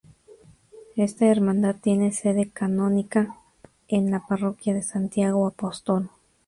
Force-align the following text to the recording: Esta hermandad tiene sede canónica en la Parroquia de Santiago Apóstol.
Esta 0.95 1.27
hermandad 1.27 1.75
tiene 1.79 2.11
sede 2.11 2.49
canónica 2.49 3.37
en 3.87 4.09
la 4.09 4.25
Parroquia 4.25 4.73
de 4.73 4.81
Santiago 4.81 5.45
Apóstol. 5.45 6.09